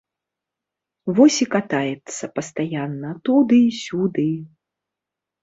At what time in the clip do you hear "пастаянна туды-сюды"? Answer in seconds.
2.39-4.27